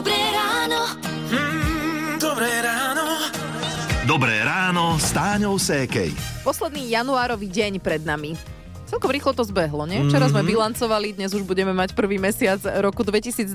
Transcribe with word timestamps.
Dobré 0.00 0.16
ráno. 0.32 0.80
Mm, 1.28 2.16
dobré 2.16 2.48
ráno. 2.64 3.04
Dobré 4.08 4.40
ráno 4.40 4.96
s 4.96 5.12
Táňou 5.12 5.60
Sékej. 5.60 6.16
Posledný 6.40 6.88
januárový 6.88 7.44
deň 7.44 7.84
pred 7.84 8.00
nami. 8.08 8.32
Celkom 8.88 9.12
rýchlo 9.12 9.36
to 9.36 9.44
zbehlo, 9.44 9.84
nie? 9.84 10.00
Včera 10.08 10.24
sme 10.32 10.40
bilancovali, 10.40 11.12
dnes 11.12 11.36
už 11.36 11.44
budeme 11.44 11.76
mať 11.76 11.92
prvý 11.92 12.16
mesiac 12.16 12.56
roku 12.80 13.04
2024 13.04 13.52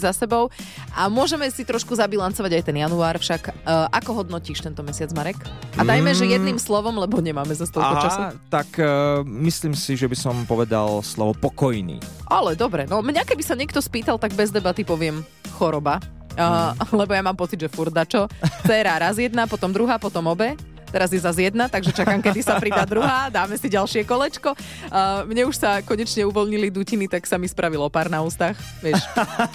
za 0.00 0.16
sebou 0.16 0.48
a 0.96 1.04
môžeme 1.12 1.52
si 1.52 1.68
trošku 1.68 1.92
zabilancovať 1.92 2.52
aj 2.56 2.62
ten 2.64 2.80
január, 2.80 3.20
však 3.20 3.52
uh, 3.52 3.84
ako 3.92 4.24
hodnotíš 4.24 4.64
tento 4.64 4.80
mesiac, 4.80 5.12
Marek? 5.12 5.36
A 5.76 5.84
dajme, 5.84 6.16
že 6.16 6.24
jedným 6.24 6.56
slovom, 6.56 6.96
lebo 6.96 7.20
nemáme 7.20 7.52
za 7.52 7.68
toľko 7.68 7.94
času. 8.00 8.20
Tak 8.48 8.68
uh, 8.80 9.20
myslím 9.20 9.76
si, 9.76 10.00
že 10.00 10.08
by 10.08 10.16
som 10.16 10.48
povedal 10.48 11.04
slovo 11.04 11.36
pokojný. 11.36 12.00
Ale 12.24 12.56
dobre, 12.56 12.88
no 12.88 13.04
mňa 13.04 13.28
keby 13.28 13.44
sa 13.44 13.52
niekto 13.52 13.84
spýtal, 13.84 14.16
tak 14.16 14.32
bez 14.32 14.48
debaty 14.48 14.80
poviem 14.80 15.20
choroba. 15.54 16.02
Uh, 16.34 16.74
lebo 16.90 17.14
ja 17.14 17.22
mám 17.22 17.38
pocit, 17.38 17.62
že 17.62 17.70
furt 17.70 17.94
dačo. 17.94 18.26
Cera 18.66 18.98
raz 18.98 19.14
jedna, 19.22 19.46
potom 19.46 19.70
druhá, 19.70 20.02
potom 20.02 20.26
obe. 20.26 20.58
Teraz 20.94 21.10
je 21.10 21.18
zase 21.18 21.50
jedna, 21.50 21.66
takže 21.66 21.90
čakám, 21.90 22.22
kedy 22.22 22.38
sa 22.38 22.54
pridá 22.62 22.86
druhá. 22.86 23.26
Dáme 23.26 23.58
si 23.58 23.66
ďalšie 23.66 24.06
kolečko. 24.06 24.54
Uh, 24.94 25.26
mne 25.26 25.50
už 25.50 25.58
sa 25.58 25.82
konečne 25.82 26.22
uvoľnili 26.22 26.70
dutiny, 26.70 27.10
tak 27.10 27.26
sa 27.26 27.34
mi 27.34 27.50
spravilo 27.50 27.90
pár 27.90 28.06
na 28.06 28.22
ústach. 28.22 28.54
Vieš, 28.78 29.02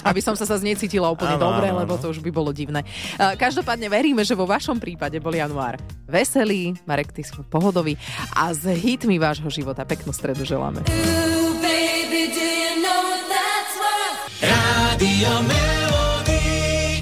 aby 0.03 0.19
som 0.19 0.35
sa 0.35 0.43
sa 0.43 0.59
necítila 0.59 1.07
úplne 1.07 1.39
Áno, 1.39 1.47
dobre, 1.47 1.71
áno, 1.71 1.79
lebo 1.79 1.95
to 1.95 2.11
už 2.11 2.19
by 2.19 2.27
bolo 2.27 2.51
divné. 2.51 2.83
Uh, 3.15 3.39
každopádne 3.39 3.87
veríme, 3.87 4.19
že 4.27 4.35
vo 4.35 4.43
vašom 4.43 4.83
prípade 4.83 5.15
bol 5.23 5.31
január 5.31 5.79
veselý, 6.11 6.75
Marek, 6.83 7.15
ty 7.15 7.23
si 7.23 7.31
pohodový 7.47 7.95
a 8.35 8.51
s 8.51 8.67
hitmi 8.67 9.15
vášho 9.15 9.47
života. 9.47 9.87
Peknú 9.87 10.11
stredu 10.11 10.43
želáme. 10.43 10.83
Ooh, 10.91 11.55
baby, 11.63 12.35
do 12.35 12.43
you 12.43 12.83
know 12.83 13.15
that's 13.31 13.75
what. 13.79 14.11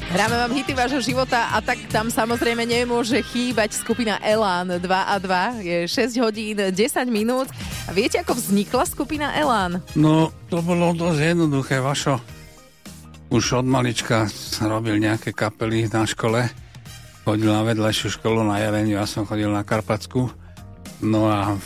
Hráme 0.08 0.40
vám 0.40 0.56
hity 0.56 0.72
vášho 0.72 1.04
života 1.04 1.52
a 1.52 1.60
tak 1.60 1.84
tam 1.92 2.08
samozrejme 2.08 2.64
nemôže 2.64 3.20
chýbať 3.20 3.76
skupina 3.76 4.16
Elán 4.24 4.80
2 4.80 4.88
a 4.88 5.16
2. 5.20 5.68
Je 5.68 5.78
6 5.84 6.24
hodín 6.24 6.56
10 6.56 6.72
minút. 7.12 7.52
A 7.86 7.92
viete, 7.92 8.16
ako 8.16 8.40
vznikla 8.40 8.88
skupina 8.88 9.36
Elán? 9.36 9.84
No, 10.00 10.32
to 10.48 10.64
bolo 10.64 10.96
dosť 10.96 11.36
jednoduché, 11.36 11.84
Vašo. 11.84 12.24
Už 13.28 13.60
od 13.60 13.68
malička 13.68 14.32
robil 14.64 14.96
nejaké 14.96 15.36
kapely 15.36 15.92
na 15.92 16.08
škole. 16.08 16.48
Chodil 17.28 17.52
na 17.52 17.68
vedľajšiu 17.68 18.08
školu 18.16 18.48
na 18.48 18.64
Jeleniu, 18.64 19.04
ja 19.04 19.08
som 19.12 19.28
chodil 19.28 19.52
na 19.52 19.68
Karpatsku. 19.68 20.32
No 21.04 21.28
a 21.28 21.60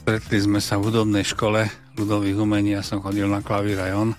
stretli 0.00 0.40
sme 0.40 0.64
sa 0.64 0.80
v 0.80 0.88
hudobnej 0.88 1.28
škole 1.28 1.68
ľudových 2.00 2.40
umení, 2.40 2.72
ja 2.72 2.80
som 2.80 3.04
chodil 3.04 3.28
na 3.28 3.44
klavír 3.44 3.76
aj 3.84 3.92
on. 3.92 4.10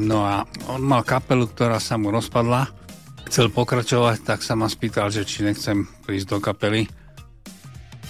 No 0.00 0.24
a 0.24 0.48
on 0.72 0.80
mal 0.80 1.04
kapelu, 1.04 1.44
ktorá 1.44 1.76
sa 1.76 2.00
mu 2.00 2.08
rozpadla. 2.08 2.85
Chcel 3.26 3.50
pokračovať, 3.50 4.22
tak 4.22 4.40
sa 4.46 4.54
ma 4.54 4.70
spýtal, 4.70 5.10
že 5.10 5.26
či 5.26 5.42
nechcem 5.42 5.82
prísť 6.06 6.26
do 6.30 6.38
kapely. 6.38 6.86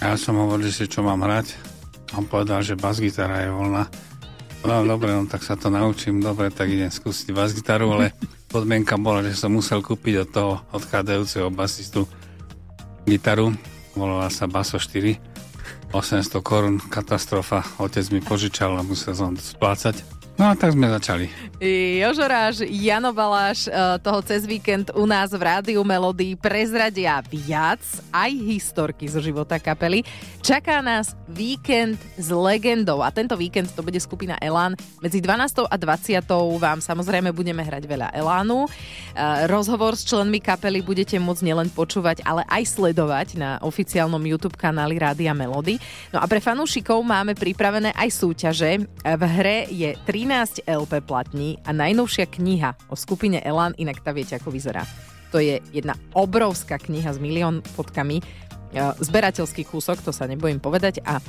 Ja 0.04 0.12
som 0.20 0.36
hovoril, 0.36 0.68
že 0.68 0.84
čo 0.84 1.00
mám 1.00 1.24
hrať. 1.24 1.56
On 2.14 2.28
povedal, 2.28 2.60
že 2.60 2.76
bas-gitara 2.76 3.48
je 3.48 3.50
voľná. 3.50 3.88
No 4.66 4.84
dobre, 4.84 5.14
no 5.16 5.24
tak 5.24 5.40
sa 5.46 5.56
to 5.56 5.72
naučím, 5.72 6.20
dobre, 6.20 6.52
tak 6.52 6.68
idem 6.68 6.92
skúsiť 6.92 7.32
bas-gitaru, 7.32 7.96
ale 7.96 8.12
podmienka 8.52 9.00
bola, 9.00 9.24
že 9.24 9.38
som 9.38 9.54
musel 9.54 9.80
kúpiť 9.80 10.26
od 10.26 10.28
toho 10.28 10.52
odchádzajúceho 10.76 11.48
basistu 11.48 12.04
gitaru, 13.06 13.54
volala 13.94 14.28
sa 14.28 14.50
Baso 14.50 14.76
4, 14.76 15.35
800 15.92 16.42
korún, 16.42 16.76
katastrofa, 16.78 17.62
otec 17.78 18.10
mi 18.10 18.18
požičal 18.18 18.74
a 18.78 18.82
musel 18.82 19.14
som 19.14 19.32
splácať. 19.36 20.16
No 20.36 20.52
a 20.52 20.54
tak 20.54 20.76
sme 20.76 20.84
začali. 20.92 21.32
Jožoráš, 21.96 22.60
Jano 22.68 23.08
Baláš 23.16 23.72
eh, 23.72 23.72
toho 24.04 24.20
cez 24.20 24.44
víkend 24.44 24.92
u 24.92 25.08
nás 25.08 25.32
v 25.32 25.40
Rádiu 25.40 25.80
Melody 25.80 26.36
prezradia 26.36 27.24
viac 27.24 27.80
aj 28.12 28.30
historky 28.44 29.08
zo 29.08 29.24
života 29.24 29.56
kapely. 29.56 30.04
Čaká 30.44 30.84
nás 30.84 31.16
víkend 31.24 31.96
s 32.20 32.28
legendou 32.28 33.00
a 33.00 33.08
tento 33.08 33.32
víkend 33.32 33.72
to 33.72 33.80
bude 33.80 33.96
skupina 33.96 34.36
Elán. 34.36 34.76
Medzi 35.00 35.24
12. 35.24 35.72
a 35.72 35.76
20. 35.80 36.20
vám 36.60 36.84
samozrejme 36.84 37.32
budeme 37.32 37.64
hrať 37.64 37.88
veľa 37.88 38.12
Elánu. 38.12 38.68
Eh, 38.68 39.48
Rozhovor 39.48 39.96
s 39.96 40.04
členmi 40.04 40.44
kapely 40.44 40.84
budete 40.84 41.16
môcť 41.16 41.40
nielen 41.48 41.72
počúvať, 41.72 42.20
ale 42.28 42.44
aj 42.52 42.76
sledovať 42.76 43.40
na 43.40 43.56
oficiálnom 43.64 44.20
YouTube 44.20 44.60
kanáli 44.60 45.00
Rádia 45.00 45.32
Melody. 45.32 45.75
No 46.12 46.18
a 46.22 46.26
pre 46.26 46.42
fanúšikov 46.42 47.00
máme 47.02 47.38
pripravené 47.38 47.92
aj 47.94 48.08
súťaže. 48.12 48.84
V 49.02 49.22
hre 49.24 49.66
je 49.70 49.96
13 50.04 50.66
LP 50.66 51.02
platní 51.04 51.60
a 51.64 51.70
najnovšia 51.72 52.26
kniha 52.28 52.92
o 52.92 52.94
skupine 52.98 53.40
Elan, 53.42 53.76
inak 53.78 54.00
tá 54.00 54.10
viete, 54.12 54.36
ako 54.36 54.52
vyzerá. 54.52 54.86
To 55.34 55.42
je 55.42 55.58
jedna 55.74 55.98
obrovská 56.14 56.78
kniha 56.78 57.10
s 57.10 57.18
milión 57.18 57.60
fotkami, 57.60 58.22
zberateľský 58.76 59.64
kúsok, 59.66 60.04
to 60.04 60.12
sa 60.12 60.28
nebojím 60.28 60.60
povedať 60.60 61.00
a 61.02 61.18
e, 61.18 61.22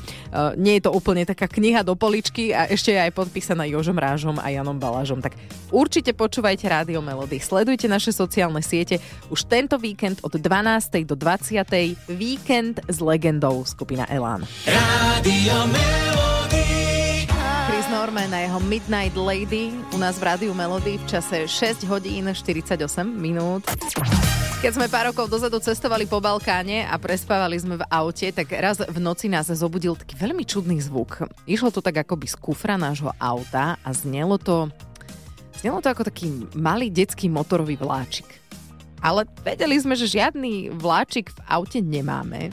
nie 0.59 0.77
je 0.77 0.87
to 0.87 0.91
úplne 0.93 1.23
taká 1.23 1.47
kniha 1.47 1.81
do 1.81 1.95
poličky 1.95 2.51
a 2.51 2.67
ešte 2.67 2.93
je 2.93 2.99
aj 2.99 3.11
podpísaná 3.15 3.63
Jožom 3.65 3.97
Rážom 3.97 4.37
a 4.37 4.47
Janom 4.51 4.77
Balážom. 4.77 5.23
Tak 5.23 5.35
určite 5.71 6.11
počúvajte 6.11 6.67
Rádio 6.67 6.99
Melody, 6.99 7.39
sledujte 7.39 7.87
naše 7.87 8.11
sociálne 8.11 8.59
siete. 8.59 8.99
Už 9.31 9.47
tento 9.47 9.79
víkend 9.79 10.19
od 10.21 10.35
12. 10.35 11.07
do 11.07 11.15
20. 11.15 12.11
víkend 12.11 12.83
s 12.85 12.97
legendou 12.99 13.63
skupina 13.63 14.03
Elán. 14.11 14.43
Rádio 14.67 15.55
Melody. 15.71 17.27
Chris 17.67 17.87
Norman 17.91 18.33
a 18.33 18.39
jeho 18.43 18.59
Midnight 18.59 19.15
Lady 19.15 19.71
u 19.93 19.97
nás 19.97 20.19
v 20.19 20.23
Rádiu 20.23 20.53
Melody 20.53 20.97
v 20.97 21.05
čase 21.07 21.47
6 21.47 21.83
hodín 21.87 22.27
48 22.31 22.75
minút. 23.05 23.63
Keď 24.57 24.73
sme 24.73 24.89
pár 24.89 25.13
rokov 25.13 25.29
dozadu 25.29 25.61
cestovali 25.61 26.09
po 26.09 26.17
Balkáne 26.17 26.81
a 26.89 26.97
prespávali 26.97 27.61
sme 27.61 27.77
v 27.77 27.85
aute, 27.93 28.33
tak 28.33 28.49
raz 28.57 28.81
v 28.81 28.97
noci 28.97 29.29
nás 29.29 29.53
zobudil 29.53 29.93
taký 29.93 30.17
veľmi 30.17 30.41
čudný 30.49 30.81
zvuk. 30.81 31.29
Išlo 31.45 31.69
to 31.69 31.77
tak 31.77 32.01
akoby 32.01 32.25
z 32.25 32.41
kufra 32.41 32.73
nášho 32.73 33.13
auta 33.21 33.77
a 33.85 33.89
znelo 33.93 34.41
to, 34.41 34.65
znelo 35.61 35.77
to 35.77 35.93
ako 35.93 36.09
taký 36.09 36.49
malý 36.57 36.89
detský 36.89 37.29
motorový 37.29 37.77
vláčik. 37.77 38.25
Ale 38.97 39.29
vedeli 39.45 39.77
sme, 39.77 39.93
že 39.93 40.09
žiadny 40.09 40.73
vláčik 40.73 41.37
v 41.37 41.39
aute 41.45 41.77
nemáme. 41.77 42.49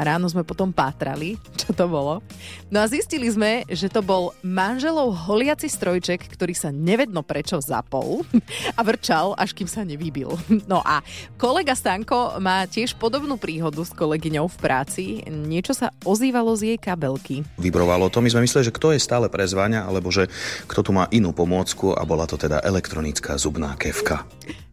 A 0.00 0.16
ráno 0.16 0.24
sme 0.32 0.40
potom 0.40 0.72
pátrali, 0.72 1.36
čo 1.60 1.76
to 1.76 1.84
bolo. 1.84 2.24
No 2.72 2.80
a 2.80 2.88
zistili 2.88 3.28
sme, 3.28 3.68
že 3.68 3.92
to 3.92 4.00
bol 4.00 4.32
manželov 4.40 5.12
holiaci 5.28 5.68
strojček, 5.68 6.24
ktorý 6.24 6.56
sa 6.56 6.72
nevedno 6.72 7.20
prečo 7.20 7.60
zapol 7.60 8.24
a 8.78 8.80
vrčal, 8.80 9.36
až 9.36 9.52
kým 9.52 9.68
sa 9.68 9.84
nevybil. 9.84 10.32
No 10.70 10.80
a 10.86 11.02
kolega 11.34 11.74
Stanko 11.74 12.38
má 12.38 12.62
tiež 12.62 12.94
podobnú 12.94 13.34
príhodu 13.34 13.82
s 13.82 13.90
kolegyňou 13.90 14.46
v 14.46 14.56
práci. 14.62 15.04
Niečo 15.26 15.74
sa 15.74 15.90
ozývalo 16.06 16.54
z 16.54 16.72
jej 16.72 16.78
kabelky. 16.78 17.42
vibrovalo 17.58 18.06
to. 18.06 18.22
My 18.22 18.30
sme 18.30 18.46
mysleli, 18.46 18.70
že 18.70 18.76
kto 18.76 18.94
je 18.94 19.02
stále 19.02 19.26
prezváňa, 19.26 19.82
alebo 19.82 20.14
že 20.14 20.30
kto 20.70 20.80
tu 20.86 20.90
má 20.94 21.10
inú 21.10 21.34
pomôcku 21.34 21.90
a 21.90 22.06
bola 22.06 22.24
to 22.30 22.38
teda 22.38 22.62
elektronická 22.62 23.34
zubná 23.34 23.74
kevka. 23.74 24.22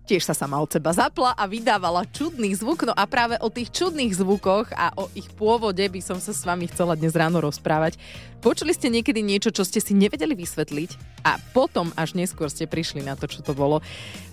Tiež 0.07 0.23
sa 0.23 0.31
sama 0.31 0.55
od 0.63 0.71
seba 0.71 0.95
zapla 0.95 1.35
a 1.35 1.43
vydávala 1.43 2.07
čudný 2.07 2.55
zvuk. 2.55 2.87
No 2.87 2.95
a 2.95 3.03
práve 3.03 3.35
o 3.43 3.51
tých 3.51 3.75
čudných 3.75 4.15
zvukoch 4.15 4.71
a 4.71 4.95
o 4.95 5.11
ich 5.11 5.27
pôvode 5.35 5.83
by 5.83 5.99
som 5.99 6.15
sa 6.15 6.31
s 6.31 6.47
vami 6.47 6.71
chcela 6.71 6.95
dnes 6.95 7.11
ráno 7.11 7.43
rozprávať. 7.43 7.99
Počuli 8.39 8.71
ste 8.71 8.87
niekedy 8.87 9.19
niečo, 9.19 9.51
čo 9.51 9.67
ste 9.67 9.83
si 9.83 9.91
nevedeli 9.91 10.31
vysvetliť 10.31 11.19
a 11.27 11.35
potom 11.51 11.91
až 11.99 12.15
neskôr 12.15 12.47
ste 12.47 12.71
prišli 12.71 13.03
na 13.03 13.19
to, 13.19 13.27
čo 13.27 13.43
to 13.43 13.51
bolo. 13.51 13.83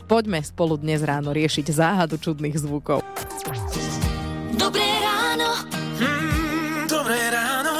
Poďme 0.06 0.46
spolu 0.46 0.78
dnes 0.78 1.02
ráno 1.02 1.34
riešiť 1.34 1.66
záhadu 1.66 2.22
čudných 2.22 2.54
zvukov. 2.54 3.02
Dobré 4.54 4.86
ráno. 5.02 5.58
Mm, 5.98 6.86
dobré 6.86 7.18
ráno. 7.34 7.74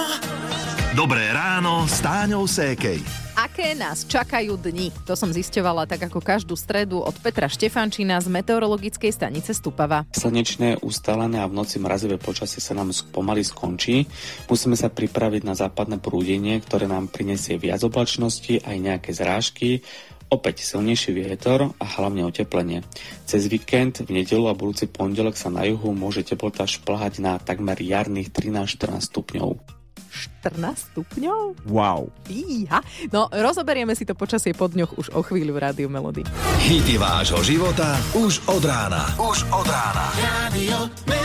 Dobré 0.99 1.31
ráno 1.31 1.87
s 1.87 2.03
Táňou 2.03 2.51
Sékej. 2.51 3.24
Aké 3.55 3.71
nás 3.79 4.03
čakajú 4.03 4.59
dni? 4.59 4.91
To 5.07 5.15
som 5.15 5.31
zisťovala 5.31 5.87
tak 5.87 6.11
ako 6.11 6.19
každú 6.19 6.59
stredu 6.59 6.99
od 6.99 7.15
Petra 7.23 7.47
Štefančína 7.47 8.19
z 8.19 8.27
meteorologickej 8.27 9.15
stanice 9.15 9.55
Stupava. 9.55 10.11
Slnečné, 10.11 10.83
ustálené 10.83 11.39
a 11.39 11.47
v 11.47 11.63
noci 11.63 11.79
mrazivé 11.79 12.19
počasie 12.19 12.59
sa 12.59 12.75
nám 12.75 12.91
pomaly 13.15 13.47
skončí. 13.47 14.11
Musíme 14.51 14.75
sa 14.75 14.91
pripraviť 14.91 15.47
na 15.47 15.55
západné 15.55 16.03
prúdenie, 16.03 16.59
ktoré 16.67 16.91
nám 16.91 17.07
prinesie 17.07 17.55
viac 17.55 17.79
oblačnosti, 17.87 18.59
aj 18.59 18.75
nejaké 18.75 19.15
zrážky, 19.15 19.87
opäť 20.35 20.67
silnejší 20.67 21.15
vietor 21.15 21.79
a 21.79 21.85
hlavne 21.87 22.27
oteplenie. 22.27 22.83
Cez 23.23 23.47
víkend, 23.47 24.03
v 24.03 24.19
nedelu 24.19 24.51
a 24.51 24.59
budúci 24.59 24.91
pondelok 24.91 25.39
sa 25.39 25.47
na 25.55 25.63
juhu 25.63 25.95
môže 25.95 26.27
teplota 26.27 26.67
šplhať 26.67 27.23
na 27.23 27.39
takmer 27.39 27.79
jarných 27.79 28.35
13-14 28.35 29.15
stupňov. 29.15 29.84
14 30.15 30.95
stupňov? 30.95 31.67
Wow. 31.67 32.15
Fíha. 32.25 32.81
No, 33.11 33.27
rozoberieme 33.29 33.99
si 33.99 34.07
to 34.07 34.15
počasie 34.15 34.55
po 34.55 34.71
dňoch 34.71 34.95
už 34.95 35.07
o 35.19 35.21
chvíľu 35.27 35.59
v 35.59 35.63
Rádiu 35.67 35.89
Melody. 35.91 36.23
Hity 36.63 36.95
vášho 36.97 37.43
života 37.43 37.99
už 38.15 38.47
od 38.47 38.63
rána. 38.63 39.11
Už 39.19 39.43
od 39.51 39.67
rána. 39.67 40.07
Rádio 40.15 40.79
Melody. 41.11 41.24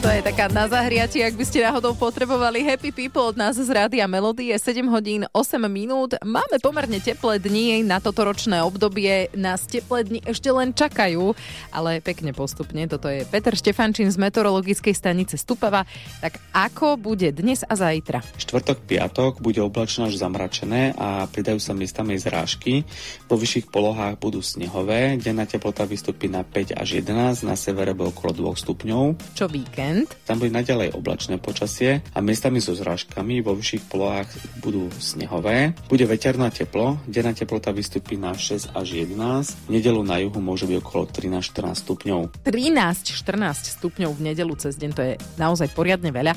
To 0.00 0.08
je 0.08 0.24
taká 0.24 0.48
na 0.48 0.64
zahriati, 0.64 1.20
ak 1.20 1.36
by 1.36 1.44
ste 1.44 1.60
náhodou 1.60 1.92
potrebovali 1.92 2.64
Happy 2.64 2.88
People 2.88 3.20
od 3.20 3.36
nás 3.36 3.60
z 3.60 3.68
Rádia 3.68 4.08
Melody. 4.08 4.48
Je 4.48 4.56
7 4.56 4.88
hodín 4.88 5.28
8 5.28 5.60
minút. 5.68 6.16
Máme 6.24 6.56
pomerne 6.56 7.04
teplé 7.04 7.36
dni 7.36 7.84
na 7.84 8.00
toto 8.00 8.24
ročné 8.24 8.64
obdobie. 8.64 9.28
Nás 9.36 9.68
teplé 9.68 10.08
dni 10.08 10.24
ešte 10.24 10.48
len 10.48 10.72
čakajú, 10.72 11.36
ale 11.68 12.00
pekne 12.00 12.32
postupne. 12.32 12.80
Toto 12.88 13.12
je 13.12 13.28
Peter 13.28 13.52
Štefančín 13.52 14.08
z 14.08 14.16
meteorologickej 14.16 14.96
stanice 14.96 15.36
Stupava. 15.36 15.84
Tak 16.24 16.40
ako 16.56 16.96
bude 16.96 17.28
dnes 17.36 17.60
a 17.68 17.76
zajtra? 17.76 18.24
Štvrtok, 18.40 18.80
piatok 18.88 19.44
bude 19.44 19.60
oblačno 19.60 20.08
až 20.08 20.16
zamračené 20.16 20.96
a 20.96 21.28
pridajú 21.28 21.60
sa 21.60 21.76
miestami 21.76 22.16
zrážky. 22.16 22.88
Po 23.28 23.36
vyšších 23.36 23.68
polohách 23.68 24.16
budú 24.16 24.40
snehové. 24.40 25.20
Denná 25.20 25.44
teplota 25.44 25.84
vystúpi 25.84 26.32
na 26.32 26.40
5 26.40 26.72
až 26.72 27.04
11, 27.04 27.44
na 27.44 27.52
severe 27.52 27.92
okolo 27.92 28.56
2 28.56 28.64
stupňov. 28.64 29.36
Čo 29.36 29.44
víkend? 29.44 29.89
Tam 30.26 30.38
bude 30.38 30.54
naďalej 30.54 30.94
oblačné 30.94 31.36
počasie 31.42 32.04
a 32.14 32.18
miestami 32.22 32.62
so 32.62 32.72
zrážkami 32.76 33.42
vo 33.42 33.56
vyšších 33.58 33.86
polohách 33.90 34.30
budú 34.62 34.86
snehové. 35.02 35.74
Bude 35.90 36.06
veterno 36.06 36.46
a 36.46 36.54
teplo, 36.54 37.02
denná 37.10 37.34
teplota 37.34 37.74
vystúpi 37.74 38.14
na 38.14 38.32
6 38.32 38.72
až 38.74 38.88
11, 39.04 39.66
v 39.66 39.70
nedelu 39.70 40.00
na 40.06 40.22
juhu 40.22 40.38
môže 40.38 40.66
byť 40.70 40.76
okolo 40.80 41.04
13-14 41.10 41.82
stupňov. 41.86 42.20
13-14 42.46 43.76
stupňov 43.80 44.10
v 44.16 44.20
nedelu 44.32 44.52
cez 44.58 44.78
deň, 44.78 44.90
to 44.94 45.02
je 45.02 45.12
naozaj 45.38 45.68
poriadne 45.74 46.14
veľa. 46.14 46.34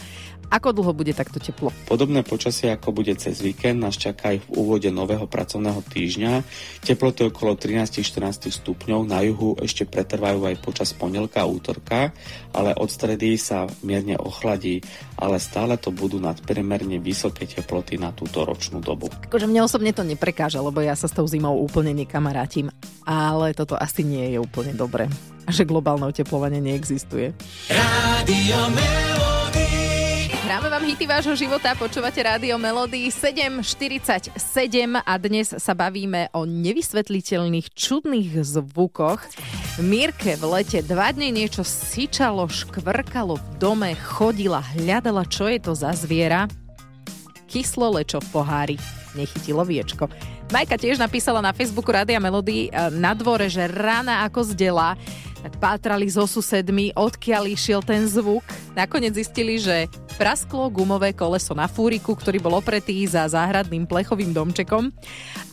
Ako 0.54 0.70
dlho 0.70 0.94
bude 0.94 1.18
takto 1.18 1.42
teplo? 1.42 1.74
Podobné 1.90 2.22
počasie, 2.22 2.70
ako 2.70 2.94
bude 2.94 3.10
cez 3.18 3.42
víkend, 3.42 3.82
nás 3.82 3.98
čaká 3.98 4.38
aj 4.38 4.46
v 4.46 4.48
úvode 4.54 4.86
nového 4.94 5.26
pracovného 5.26 5.82
týždňa. 5.82 6.46
Teploty 6.86 7.26
okolo 7.26 7.58
13-14 7.58 8.54
stupňov, 8.62 9.02
na 9.02 9.26
juhu 9.26 9.58
ešte 9.58 9.90
pretrvajú 9.90 10.46
aj 10.46 10.62
počas 10.62 10.94
pondelka 10.94 11.42
a 11.42 11.50
útorka, 11.50 12.14
ale 12.54 12.78
od 12.78 12.86
stredy 12.86 13.34
sa 13.44 13.68
mierne 13.84 14.16
ochladí, 14.16 14.80
ale 15.20 15.36
stále 15.44 15.76
to 15.76 15.92
budú 15.92 16.24
nadpremerne 16.24 17.04
vysoké 17.04 17.44
teploty 17.44 18.00
na 18.00 18.16
túto 18.16 18.48
ročnú 18.48 18.80
dobu. 18.80 19.12
Akože 19.28 19.52
mne 19.52 19.68
osobne 19.68 19.92
to 19.92 20.08
neprekáža, 20.08 20.64
lebo 20.64 20.80
ja 20.80 20.96
sa 20.96 21.12
s 21.12 21.14
tou 21.14 21.28
zimou 21.28 21.60
úplne 21.60 21.92
nekamarátim. 21.92 22.72
Ale 23.04 23.52
toto 23.52 23.76
asi 23.76 24.08
nie 24.08 24.32
je 24.32 24.40
úplne 24.40 24.72
dobre. 24.72 25.12
A 25.44 25.52
že 25.52 25.68
globálne 25.68 26.08
oteplovanie 26.08 26.64
neexistuje. 26.64 27.36
Rádio. 27.68 28.72
Hráme 30.44 30.70
vám 30.70 30.86
hity 30.86 31.10
vášho 31.10 31.34
života, 31.34 31.74
počúvate 31.74 32.22
Rádio 32.22 32.62
Melody 32.62 33.10
7.47 33.10 34.38
a 35.02 35.14
dnes 35.18 35.50
sa 35.50 35.74
bavíme 35.74 36.30
o 36.30 36.46
nevysvetliteľných 36.46 37.74
čudných 37.74 38.38
zvukoch. 38.46 39.18
Mírke 39.82 40.38
v 40.38 40.46
lete 40.54 40.86
dva 40.86 41.10
dny 41.10 41.34
niečo 41.34 41.66
syčalo, 41.66 42.46
škvrkalo 42.46 43.42
v 43.42 43.48
dome, 43.58 43.98
chodila, 43.98 44.62
hľadala, 44.78 45.26
čo 45.26 45.50
je 45.50 45.58
to 45.58 45.74
za 45.74 45.98
zviera. 45.98 46.46
Kyslo 47.50 47.90
lečo 47.98 48.22
v 48.22 48.28
pohári, 48.30 48.78
nechytilo 49.18 49.66
viečko. 49.66 50.14
Majka 50.54 50.78
tiež 50.78 51.02
napísala 51.02 51.42
na 51.42 51.58
Facebooku 51.58 51.90
Rádia 51.90 52.22
Melody 52.22 52.70
eh, 52.70 52.94
na 52.94 53.18
dvore, 53.18 53.50
že 53.50 53.66
rána 53.66 54.22
ako 54.30 54.54
zdela, 54.54 54.94
pátrali 55.60 56.08
so 56.08 56.24
susedmi, 56.24 56.96
odkiaľ 56.96 57.52
išiel 57.52 57.82
ten 57.84 58.08
zvuk. 58.08 58.44
Nakoniec 58.78 59.16
zistili, 59.18 59.60
že 59.60 59.92
prasklo 60.16 60.70
gumové 60.70 61.12
koleso 61.12 61.58
na 61.58 61.66
fúriku, 61.66 62.14
ktorý 62.14 62.40
bol 62.40 62.60
opretý 62.60 63.04
za 63.10 63.26
záhradným 63.28 63.90
plechovým 63.90 64.32
domčekom. 64.32 64.94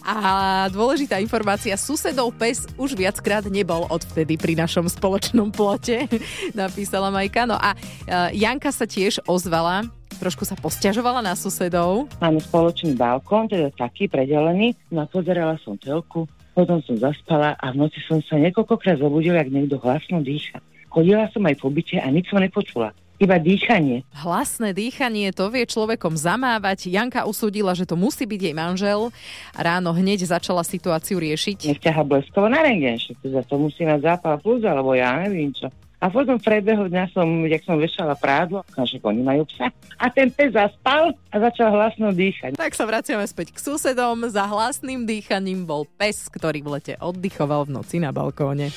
A 0.04 0.66
dôležitá 0.72 1.20
informácia, 1.20 1.76
susedov 1.76 2.32
pes 2.36 2.64
už 2.80 2.96
viackrát 2.96 3.44
nebol 3.48 3.84
odvtedy 3.88 4.40
pri 4.40 4.56
našom 4.56 4.88
spoločnom 4.88 5.52
plote, 5.52 6.08
napísala 6.56 7.12
Majka. 7.12 7.44
No 7.44 7.56
a 7.56 7.74
e, 7.74 8.40
Janka 8.40 8.72
sa 8.72 8.88
tiež 8.88 9.24
ozvala, 9.28 9.84
trošku 10.20 10.44
sa 10.44 10.56
posťažovala 10.56 11.24
na 11.24 11.32
susedov. 11.36 12.08
Máme 12.20 12.40
spoločný 12.40 12.96
balkón, 12.96 13.48
teda 13.48 13.72
taký 13.76 14.08
predelený. 14.08 14.76
No 14.92 15.08
pozerala 15.08 15.56
som 15.64 15.76
telku, 15.80 16.28
potom 16.60 16.84
som 16.84 16.96
zaspala 17.00 17.56
a 17.56 17.72
v 17.72 17.88
noci 17.88 18.04
som 18.04 18.20
sa 18.20 18.36
niekoľkokrát 18.36 19.00
zobudila, 19.00 19.40
ak 19.40 19.48
niekto 19.48 19.80
hlasno 19.80 20.20
dýcha. 20.20 20.60
Chodila 20.92 21.24
som 21.32 21.40
aj 21.48 21.56
po 21.56 21.72
byte 21.72 21.96
a 21.96 22.06
nič 22.12 22.28
som 22.28 22.36
nepočula. 22.36 22.92
Iba 23.20 23.36
dýchanie. 23.36 24.00
Hlasné 24.16 24.72
dýchanie, 24.72 25.28
to 25.36 25.52
vie 25.52 25.68
človekom 25.68 26.16
zamávať. 26.16 26.88
Janka 26.88 27.28
usúdila, 27.28 27.76
že 27.76 27.84
to 27.84 27.96
musí 27.96 28.24
byť 28.24 28.40
jej 28.48 28.56
manžel. 28.56 29.12
Ráno 29.52 29.92
hneď 29.92 30.24
začala 30.24 30.64
situáciu 30.64 31.20
riešiť. 31.20 31.68
Nech 31.68 31.84
ťaha 31.84 32.00
bleskovo 32.00 32.48
na 32.48 32.64
rengen, 32.64 32.96
že 32.96 33.12
to 33.20 33.28
za 33.28 33.44
to 33.44 33.60
musí 33.60 33.84
mať 33.84 34.08
zápal 34.08 34.40
plus, 34.40 34.64
alebo 34.64 34.96
ja 34.96 35.20
neviem 35.20 35.52
čo. 35.52 35.68
A 36.00 36.08
potom 36.08 36.40
v 36.40 36.44
prebehu 36.48 36.88
dňa 36.88 37.12
som, 37.12 37.28
jak 37.44 37.60
som 37.60 37.76
vešala 37.76 38.16
prádlo, 38.16 38.64
a 38.64 38.80
že 38.88 38.96
oni 39.04 39.20
majú 39.20 39.44
psa. 39.52 39.68
A 40.00 40.08
ten 40.08 40.32
pes 40.32 40.56
zaspal 40.56 41.12
a 41.28 41.36
začal 41.36 41.76
hlasno 41.76 42.08
dýchať. 42.16 42.56
Tak 42.56 42.72
sa 42.72 42.88
vraciame 42.88 43.28
späť 43.28 43.52
k 43.52 43.60
susedom. 43.60 44.24
Za 44.32 44.48
hlasným 44.48 45.04
dýchaním 45.04 45.68
bol 45.68 45.84
pes, 46.00 46.32
ktorý 46.32 46.64
v 46.64 46.80
lete 46.80 46.94
oddychoval 46.96 47.68
v 47.68 47.76
noci 47.76 48.00
na 48.00 48.16
balkóne. 48.16 48.72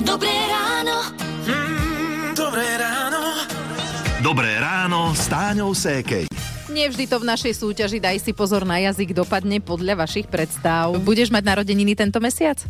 Dobré 0.00 0.32
ráno. 0.48 1.12
Mm, 1.44 2.32
dobré 2.32 2.66
ráno. 2.80 3.20
Dobré 4.24 4.56
ráno 4.56 5.12
s 5.12 5.28
Táňou 5.28 5.76
Sékej. 5.76 6.24
Nevždy 6.72 7.04
to 7.04 7.20
v 7.20 7.28
našej 7.28 7.52
súťaži 7.52 8.00
Daj 8.00 8.24
si 8.24 8.32
pozor 8.32 8.64
na 8.64 8.80
jazyk 8.80 9.12
dopadne 9.12 9.60
podľa 9.60 10.08
vašich 10.08 10.24
predstav. 10.24 10.96
Budeš 11.04 11.28
mať 11.28 11.44
narodeniny 11.44 11.92
tento 11.92 12.16
mesiac? 12.16 12.64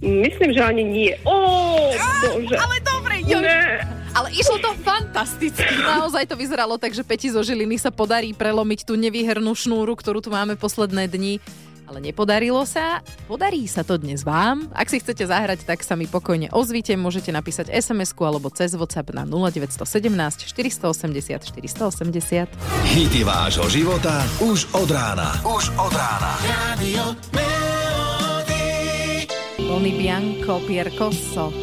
Myslím, 0.00 0.56
že 0.56 0.64
ani 0.64 0.84
nie. 0.84 1.12
Ó, 1.28 1.92
bože. 2.24 2.56
Ale 2.56 2.76
dobre, 2.80 3.20
jo. 3.28 3.36
Ne. 3.44 3.84
Ale 4.10 4.32
išlo 4.34 4.58
to 4.58 4.74
fantasticky. 4.82 5.76
Naozaj 5.76 6.26
to 6.26 6.34
vyzeralo 6.34 6.80
tak, 6.80 6.96
že 6.96 7.06
Peti 7.06 7.30
zo 7.30 7.44
Žiliny 7.44 7.78
sa 7.78 7.94
podarí 7.94 8.34
prelomiť 8.34 8.88
tú 8.88 8.98
nevýhernú 8.98 9.54
šnúru, 9.54 9.94
ktorú 9.94 10.18
tu 10.24 10.32
máme 10.34 10.58
posledné 10.58 11.06
dni. 11.06 11.38
Ale 11.90 11.98
nepodarilo 11.98 12.62
sa. 12.70 13.02
Podarí 13.26 13.66
sa 13.66 13.82
to 13.82 13.98
dnes 13.98 14.22
vám. 14.22 14.70
Ak 14.78 14.86
si 14.86 15.02
chcete 15.02 15.26
zahrať, 15.26 15.66
tak 15.66 15.82
sa 15.82 15.98
mi 15.98 16.06
pokojne 16.06 16.46
ozvite. 16.54 16.94
Môžete 16.94 17.34
napísať 17.34 17.66
sms 17.66 18.14
alebo 18.14 18.46
cez 18.54 18.78
WhatsApp 18.78 19.10
na 19.10 19.26
0917 19.26 19.74
480 20.46 21.50
480. 21.50 22.46
Hity 22.94 23.20
vášho 23.26 23.66
života 23.66 24.22
už 24.38 24.70
od 24.70 24.86
rána. 24.86 25.34
Už 25.42 25.74
od 25.74 25.90
rána. 25.90 26.38
Melody. 26.46 27.49
Bony 29.70 29.94
Bianco 29.94 30.58
Piercoso 30.66 31.54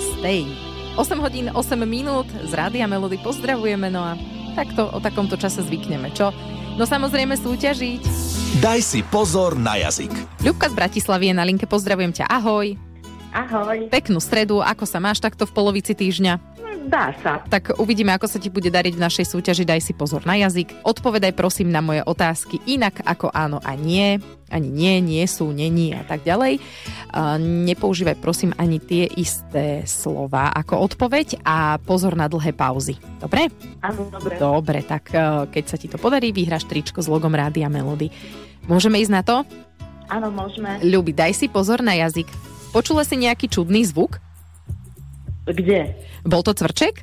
Stay. 0.00 0.48
8 0.96 1.20
hodín 1.20 1.52
8 1.52 1.76
minút 1.84 2.24
z 2.48 2.56
Rádia 2.56 2.88
Melody 2.88 3.20
pozdravujeme, 3.20 3.92
no 3.92 4.00
a 4.00 4.16
takto 4.56 4.88
o 4.88 4.96
takomto 4.96 5.36
čase 5.36 5.60
zvykneme, 5.68 6.08
čo? 6.16 6.32
No 6.80 6.88
samozrejme 6.88 7.36
súťažiť. 7.36 8.00
Daj 8.64 8.80
si 8.80 9.04
pozor 9.04 9.60
na 9.60 9.76
jazyk. 9.76 10.08
Ľubka 10.40 10.72
z 10.72 10.74
Bratislavy 10.80 11.28
je 11.28 11.34
na 11.36 11.44
linke, 11.44 11.68
pozdravujem 11.68 12.16
ťa, 12.16 12.32
ahoj. 12.32 12.80
Ahoj. 13.36 13.92
Peknú 13.92 14.24
stredu, 14.24 14.64
ako 14.64 14.88
sa 14.88 14.96
máš 14.96 15.20
takto 15.20 15.44
v 15.44 15.52
polovici 15.52 15.92
týždňa? 15.92 16.40
Dá 16.88 17.12
sa. 17.20 17.44
Tak 17.44 17.76
uvidíme, 17.76 18.16
ako 18.16 18.24
sa 18.24 18.40
ti 18.40 18.48
bude 18.48 18.72
dariť 18.72 18.96
v 18.96 19.04
našej 19.04 19.26
súťaži. 19.28 19.68
Daj 19.68 19.84
si 19.84 19.92
pozor 19.92 20.24
na 20.24 20.40
jazyk. 20.40 20.84
Odpovedaj 20.86 21.36
prosím 21.36 21.68
na 21.68 21.84
moje 21.84 22.00
otázky 22.06 22.56
inak 22.64 23.04
ako 23.04 23.28
áno 23.28 23.60
a 23.60 23.76
nie. 23.76 24.16
Ani 24.50 24.66
nie, 24.66 24.98
nie 24.98 25.22
sú, 25.30 25.54
není 25.54 25.94
a 25.94 26.02
tak 26.02 26.26
ďalej. 26.26 26.58
A 27.14 27.38
nepoužívaj 27.38 28.18
prosím 28.18 28.50
ani 28.58 28.82
tie 28.82 29.06
isté 29.06 29.86
slova 29.86 30.50
ako 30.50 30.90
odpoveď 30.90 31.44
a 31.46 31.78
pozor 31.78 32.18
na 32.18 32.26
dlhé 32.26 32.50
pauzy. 32.56 32.98
Dobre? 33.22 33.52
Áno, 33.84 34.10
dobre. 34.10 34.34
Dobre, 34.40 34.78
tak 34.82 35.14
e, 35.14 35.46
keď 35.54 35.64
sa 35.70 35.76
ti 35.78 35.86
to 35.86 36.02
podarí, 36.02 36.34
vyhráš 36.34 36.66
tričko 36.66 36.98
s 36.98 37.06
logom 37.06 37.30
Rádia 37.30 37.70
Melody. 37.70 38.10
Môžeme 38.66 38.98
ísť 38.98 39.12
na 39.14 39.22
to? 39.22 39.46
Áno, 40.10 40.34
môžeme. 40.34 40.82
Ľubi, 40.82 41.14
daj 41.14 41.38
si 41.38 41.46
pozor 41.46 41.78
na 41.86 41.94
jazyk. 41.94 42.26
Počula 42.74 43.06
si 43.06 43.14
nejaký 43.14 43.46
čudný 43.46 43.86
zvuk? 43.86 44.18
Kde? 45.44 45.96
Bol 46.22 46.42
to 46.42 46.52
cvrček? 46.52 47.00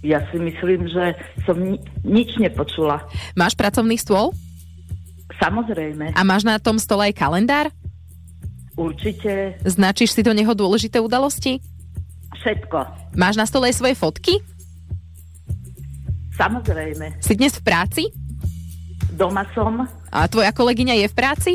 Ja 0.00 0.22
si 0.30 0.38
myslím, 0.38 0.86
že 0.86 1.14
som 1.42 1.58
ni- 1.58 1.82
nič 2.02 2.38
nepočula. 2.38 3.02
Máš 3.34 3.54
pracovný 3.54 3.98
stôl? 3.98 4.30
Samozrejme. 5.38 6.14
A 6.14 6.20
máš 6.22 6.42
na 6.42 6.58
tom 6.58 6.78
stole 6.78 7.10
aj 7.10 7.14
kalendár? 7.14 7.66
Určite 8.74 9.58
Značíš 9.66 10.14
si 10.14 10.22
do 10.22 10.30
neho 10.30 10.54
dôležité 10.54 10.98
udalosti? 10.98 11.58
všetko. 12.38 12.78
Máš 13.18 13.34
na 13.34 13.42
stole 13.42 13.66
aj 13.66 13.76
svoje 13.76 13.94
fotky? 13.94 14.38
Samozrejme. 16.38 17.18
Si 17.18 17.34
dnes 17.34 17.58
v 17.58 17.66
práci? 17.66 18.02
Doma 19.10 19.42
som. 19.50 19.82
A 20.14 20.30
tvoja 20.30 20.54
kolegyňa 20.54 20.94
je 20.94 21.06
v 21.10 21.14
práci? 21.14 21.52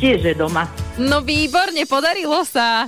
Tiež 0.00 0.24
je 0.24 0.32
doma. 0.32 0.64
No 0.94 1.26
výborne, 1.26 1.82
podarilo 1.90 2.46
sa. 2.46 2.86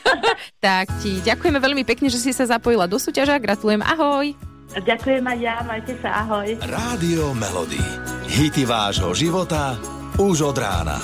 tak 0.64 0.88
ti 1.04 1.20
ďakujeme 1.20 1.60
veľmi 1.60 1.84
pekne, 1.84 2.08
že 2.08 2.16
si 2.16 2.32
sa 2.32 2.48
zapojila 2.48 2.88
do 2.88 2.96
súťaža. 2.96 3.36
Gratulujem, 3.36 3.84
ahoj. 3.84 4.32
Ďakujem 4.72 5.20
aj 5.20 5.38
ja, 5.38 5.60
majte 5.68 5.92
sa, 6.00 6.24
ahoj. 6.24 6.48
Rádio 6.64 7.36
Melody. 7.36 7.82
Hity 8.24 8.64
vášho 8.64 9.12
života 9.12 9.76
už 10.16 10.48
od 10.48 10.56
rána. 10.56 10.96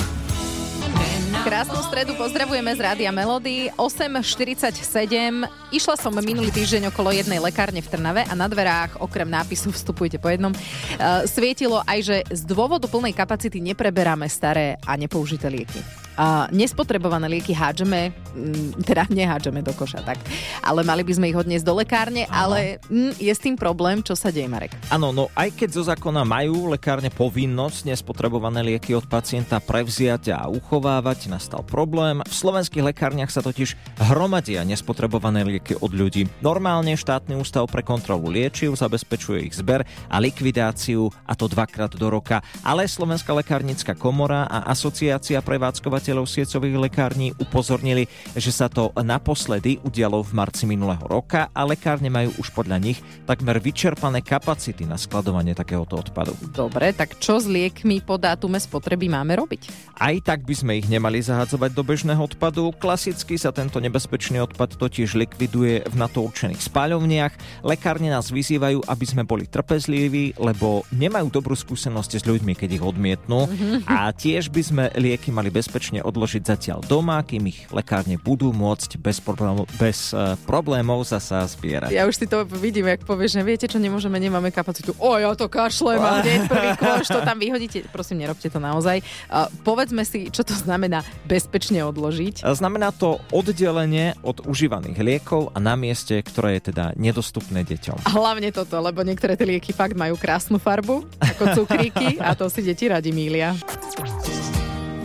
Krásnu 1.45 1.85
stredu 1.85 2.17
pozdravujeme 2.17 2.73
z 2.73 2.81
Rádia 2.81 3.13
Melody. 3.13 3.69
8.47. 3.77 5.45
Išla 5.69 5.97
som 6.01 6.17
minulý 6.17 6.49
týždeň 6.49 6.89
okolo 6.89 7.13
jednej 7.13 7.45
lekárne 7.45 7.85
v 7.85 7.89
Trnave 7.93 8.25
a 8.25 8.33
na 8.33 8.49
dverách, 8.49 8.97
okrem 9.05 9.29
nápisu 9.29 9.69
vstupujte 9.69 10.17
po 10.17 10.33
jednom, 10.33 10.57
uh, 10.57 11.29
svietilo 11.29 11.85
aj, 11.85 11.99
že 12.09 12.17
z 12.33 12.43
dôvodu 12.49 12.89
plnej 12.89 13.13
kapacity 13.13 13.61
nepreberáme 13.61 14.25
staré 14.33 14.81
a 14.89 14.97
nepoužité 14.97 15.53
lieky. 15.53 16.08
A 16.19 16.51
nespotrebované 16.51 17.31
lieky 17.31 17.55
hádžeme, 17.55 18.11
mm, 18.11 18.83
teda 18.83 19.07
nehádžeme 19.19 19.63
do 19.63 19.71
koša, 19.71 20.03
tak. 20.03 20.19
Ale 20.67 20.83
mali 20.83 21.07
by 21.07 21.13
sme 21.15 21.31
ich 21.31 21.39
odniesť 21.39 21.63
do 21.63 21.79
lekárne, 21.79 22.27
ale 22.27 22.83
mm, 22.91 23.23
je 23.23 23.31
s 23.31 23.39
tým 23.39 23.55
problém, 23.55 24.03
čo 24.03 24.19
sa 24.19 24.35
deje, 24.35 24.51
Marek. 24.51 24.75
Áno, 24.91 25.15
no 25.15 25.31
aj 25.39 25.55
keď 25.55 25.69
zo 25.79 25.83
zákona 25.87 26.27
majú 26.27 26.75
lekárne 26.75 27.15
povinnosť 27.15 27.87
nespotrebované 27.87 28.67
lieky 28.67 28.99
od 28.99 29.07
pacienta 29.07 29.63
prevziať 29.63 30.35
a 30.35 30.51
uchovávať, 30.51 31.31
nastal 31.31 31.63
problém. 31.63 32.19
V 32.27 32.35
slovenských 32.35 32.83
lekárniach 32.91 33.31
sa 33.31 33.39
totiž 33.39 33.79
hromadia 34.11 34.67
nespotrebované 34.67 35.47
lieky 35.47 35.79
od 35.79 35.95
ľudí. 35.95 36.27
Normálne 36.43 36.99
štátny 36.99 37.39
ústav 37.39 37.71
pre 37.71 37.87
kontrolu 37.87 38.27
liečiv 38.27 38.75
zabezpečuje 38.75 39.47
ich 39.47 39.55
zber 39.55 39.87
a 40.11 40.19
likvidáciu 40.19 41.07
a 41.23 41.39
to 41.39 41.47
dvakrát 41.47 41.95
do 41.95 42.11
roka. 42.11 42.43
Ale 42.67 42.91
Slovenská 42.91 43.31
lekárnická 43.31 43.95
komora 43.95 44.51
a 44.51 44.67
asociácia 44.75 45.39
prevádzkovateľov 45.39 46.08
siecových 46.25 46.89
lekární 46.89 47.35
upozornili, 47.37 48.07
že 48.39 48.55
sa 48.55 48.71
to 48.71 48.95
naposledy 48.97 49.83
udialo 49.83 50.23
v 50.23 50.33
marci 50.33 50.65
minulého 50.65 51.03
roka 51.05 51.51
a 51.51 51.61
lekárne 51.67 52.09
majú 52.09 52.33
už 52.39 52.55
podľa 52.55 52.79
nich 52.79 53.03
takmer 53.27 53.59
vyčerpané 53.59 54.23
kapacity 54.23 54.87
na 54.87 54.97
skladovanie 54.97 55.53
takéhoto 55.53 55.99
odpadu. 55.99 56.33
Dobre, 56.55 56.95
tak 56.95 57.19
čo 57.19 57.43
s 57.43 57.45
liekmi 57.45 58.01
po 58.01 58.17
dátume 58.17 58.57
spotreby 58.57 59.11
máme 59.11 59.37
robiť? 59.37 59.95
Aj 59.99 60.15
tak 60.23 60.47
by 60.47 60.55
sme 60.55 60.73
ich 60.79 60.87
nemali 60.87 61.19
zahadzovať 61.19 61.71
do 61.75 61.83
bežného 61.83 62.23
odpadu. 62.23 62.71
Klasicky 62.79 63.35
sa 63.35 63.51
tento 63.51 63.83
nebezpečný 63.83 64.39
odpad 64.47 64.79
totiž 64.79 65.19
likviduje 65.19 65.83
v 65.85 65.95
na 65.99 66.07
to 66.07 66.23
určených 66.31 66.63
spáľovniach. 66.63 67.67
Lekárne 67.67 68.15
nás 68.15 68.31
vyzývajú, 68.31 68.87
aby 68.87 69.05
sme 69.05 69.27
boli 69.27 69.51
trpezliví, 69.51 70.39
lebo 70.39 70.87
nemajú 70.95 71.35
dobrú 71.35 71.59
skúsenosť 71.59 72.23
s 72.23 72.25
ľuďmi, 72.25 72.55
keď 72.55 72.79
ich 72.79 72.85
odmietnú. 72.85 73.51
A 73.91 74.15
tiež 74.15 74.55
by 74.55 74.63
sme 74.63 74.85
lieky 74.95 75.35
mali 75.35 75.51
bezpečne 75.51 75.98
odložiť 76.03 76.43
zatiaľ 76.45 76.85
doma, 76.87 77.21
kým 77.23 77.51
ich 77.51 77.67
lekárne 77.73 78.21
budú 78.21 78.53
môcť 78.55 79.01
bez 79.01 79.19
problémov, 79.19 79.67
bez, 79.81 80.13
uh, 80.13 80.35
problémov 80.45 81.03
zasa 81.07 81.45
zbierať. 81.49 81.91
Ja 81.95 82.07
už 82.07 82.15
si 82.19 82.27
to 82.29 82.45
vidím, 82.47 82.89
jak 82.91 83.03
povieš, 83.05 83.39
že 83.39 83.43
viete 83.43 83.67
čo, 83.67 83.81
nemôžeme, 83.81 84.19
nemáme 84.21 84.53
kapacitu. 84.55 84.95
O, 84.99 85.17
ja 85.19 85.33
to 85.35 85.49
kašlem 85.51 86.01
a 86.01 86.21
hneď 86.23 86.41
prvý 86.47 86.71
kôš 86.77 87.09
to 87.09 87.21
tam 87.23 87.39
vyhodíte. 87.39 87.87
Prosím, 87.91 88.27
nerobte 88.27 88.49
to 88.51 88.61
naozaj. 88.61 89.01
Uh, 89.31 89.49
povedzme 89.63 90.03
si, 90.03 90.29
čo 90.29 90.43
to 90.45 90.53
znamená 90.53 91.07
bezpečne 91.25 91.83
odložiť. 91.87 92.45
Znamená 92.45 92.91
to 92.91 93.23
oddelenie 93.31 94.19
od 94.27 94.43
užívaných 94.43 94.99
liekov 94.99 95.55
a 95.55 95.59
na 95.63 95.79
mieste, 95.79 96.19
ktoré 96.21 96.59
je 96.59 96.75
teda 96.75 96.93
nedostupné 96.99 97.63
deťom. 97.63 98.03
A 98.03 98.11
hlavne 98.11 98.51
toto, 98.51 98.75
lebo 98.83 99.07
niektoré 99.07 99.39
tie 99.39 99.47
lieky 99.47 99.71
fakt 99.71 99.95
majú 99.95 100.19
krásnu 100.19 100.59
farbu, 100.59 101.07
ako 101.23 101.63
cukríky 101.63 102.19
a 102.19 102.35
to 102.35 102.51
si 102.51 102.67
deti 102.67 102.91
radi 102.91 103.15
mília. 103.15 103.55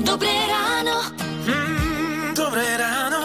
Dobré 0.01 0.33
ráno. 0.49 1.13
Mm, 1.45 2.33
dobré 2.33 2.65
ráno. 2.81 3.21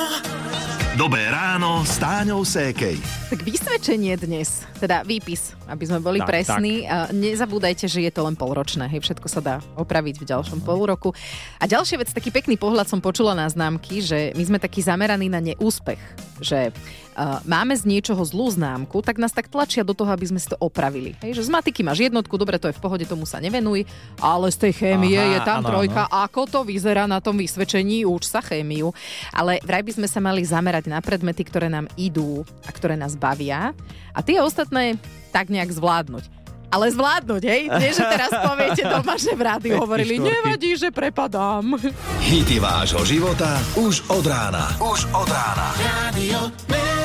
Dobré 0.99 1.25
ráno 1.33 1.81
s 1.87 1.97
Táňou 1.97 2.45
Sékej. 2.45 3.01
Tak 3.33 3.41
vysvedčenie 3.41 4.19
dnes, 4.21 4.67
teda 4.77 5.01
výpis, 5.07 5.57
aby 5.65 5.89
sme 5.89 6.03
boli 6.05 6.19
Tak, 6.21 6.29
presní. 6.29 6.85
A 6.85 7.09
Nezabúdajte, 7.15 7.89
že 7.89 8.05
je 8.05 8.13
to 8.13 8.27
len 8.27 8.37
polročné. 8.37 8.85
Hej, 8.91 9.07
všetko 9.09 9.29
sa 9.33 9.41
dá 9.41 9.57
opraviť 9.81 10.21
v 10.21 10.29
ďalšom 10.29 10.61
pol 10.61 10.85
roku. 10.85 11.17
A 11.57 11.65
ďalšia 11.65 12.05
vec, 12.05 12.13
taký 12.13 12.29
pekný 12.29 12.61
pohľad 12.61 12.91
som 12.91 13.01
počula 13.01 13.33
na 13.33 13.49
známky, 13.49 14.05
že 14.05 14.37
my 14.37 14.45
sme 14.45 14.59
takí 14.61 14.85
zameraní 14.85 15.33
na 15.33 15.41
neúspech. 15.41 16.03
Že 16.45 16.75
máme 17.43 17.75
z 17.75 17.85
niečoho 17.85 18.23
zlú 18.23 18.47
známku, 18.55 19.03
tak 19.03 19.19
nás 19.19 19.35
tak 19.35 19.51
tlačia 19.51 19.83
do 19.83 19.95
toho, 19.95 20.11
aby 20.15 20.31
sme 20.31 20.39
si 20.39 20.47
to 20.47 20.57
opravili. 20.63 21.19
Hej, 21.19 21.43
že 21.43 21.47
z 21.47 21.51
matiky 21.51 21.83
máš 21.83 22.07
jednotku, 22.07 22.35
dobre, 22.39 22.63
to 22.63 22.71
je 22.71 22.77
v 22.77 22.83
pohode, 22.83 23.05
tomu 23.05 23.27
sa 23.27 23.43
nevenuj, 23.43 23.83
ale 24.23 24.47
z 24.55 24.69
tej 24.69 24.73
chémie 24.75 25.19
Aha, 25.19 25.33
je 25.35 25.41
tam 25.43 25.61
áno, 25.63 25.69
trojka. 25.75 26.07
Ako 26.07 26.47
to 26.47 26.61
vyzerá 26.63 27.11
na 27.11 27.19
tom 27.19 27.35
vysvedčení, 27.35 28.07
uč 28.07 28.31
sa 28.31 28.39
chémiu. 28.39 28.95
Ale 29.35 29.59
vraj 29.67 29.83
by 29.83 29.93
sme 29.99 30.09
sa 30.09 30.23
mali 30.23 30.47
zamerať 30.47 30.87
na 30.87 31.03
predmety, 31.03 31.43
ktoré 31.43 31.67
nám 31.67 31.91
idú 31.99 32.47
a 32.63 32.71
ktoré 32.71 32.95
nás 32.95 33.19
bavia 33.19 33.75
a 34.15 34.21
tie 34.23 34.39
ostatné 34.39 34.99
tak 35.35 35.51
nejak 35.51 35.71
zvládnuť. 35.75 36.39
Ale 36.69 36.93
zvládnuť, 36.93 37.43
hej? 37.49 37.63
Nie, 37.81 37.97
že 37.97 38.05
teraz 38.05 38.29
poviete 38.53 38.85
doma, 38.85 39.17
že 39.17 39.33
v 39.33 39.43
rádiu 39.43 39.81
hovorili, 39.81 40.21
nevadí, 40.21 40.77
že 40.77 40.93
prepadám. 40.93 41.81
Hity 42.21 42.61
vášho 42.61 43.01
života 43.09 43.57
už 43.81 44.05
od 44.13 44.25
rána. 44.29 44.77
Už 44.77 45.09
od 45.17 45.29
rána. 45.33 45.73
Radio 45.81 46.98